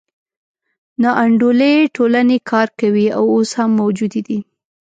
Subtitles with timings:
[1.03, 4.39] ناانډولې ټولنې کار کوي او اوس هم موجودې دي.